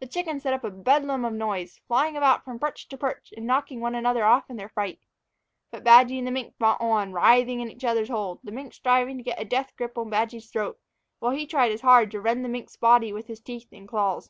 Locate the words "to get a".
9.16-9.44